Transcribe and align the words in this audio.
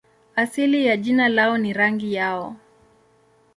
Asili 0.35 0.85
ya 0.85 0.97
jina 0.97 1.29
lao 1.29 1.57
ni 1.57 1.73
rangi 1.73 2.13
yao. 2.13 2.55